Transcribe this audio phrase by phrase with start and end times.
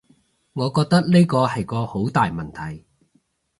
[0.53, 2.83] 我覺得呢個係個好大問題